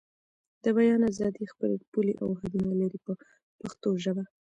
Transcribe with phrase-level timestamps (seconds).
[0.63, 3.13] د بیان ازادي خپلې پولې او حدونه لري په
[3.59, 4.23] پښتو ژبه.